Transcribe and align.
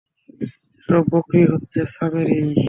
এসব 0.77 1.03
বকরী 1.11 1.41
হচ্ছে 1.51 1.79
সামেরীয়। 1.95 2.45